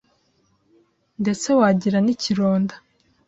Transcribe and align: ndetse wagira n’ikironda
ndetse 1.21 1.47
wagira 1.59 1.97
n’ikironda 2.01 2.75